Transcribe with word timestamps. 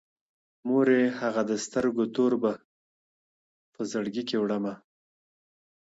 مورې 0.67 0.99
هغه 1.19 1.41
د 1.49 1.51
سترگو 1.63 2.05
تور 2.15 2.31
به 2.43 2.51
په 3.73 3.81
زړگي 3.91 4.23
کي 4.29 4.35
وړمه_ 4.39 4.73